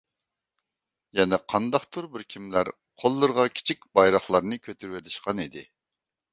[1.19, 5.67] يەنە قانداقتۇر بىر كىملەر قوللىرىغا كىچىك بايراقلارنى كۆتۈرۈۋېلىشقان ئىدى.